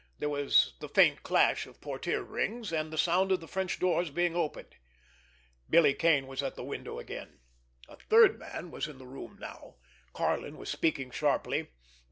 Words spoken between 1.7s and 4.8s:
portière rings, and the sound of the French doors being opened.